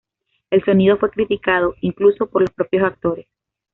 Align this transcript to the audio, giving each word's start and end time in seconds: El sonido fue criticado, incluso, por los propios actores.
El 0.49 0.63
sonido 0.63 0.97
fue 0.97 1.11
criticado, 1.11 1.75
incluso, 1.81 2.25
por 2.25 2.41
los 2.41 2.49
propios 2.49 2.81
actores. 2.83 3.27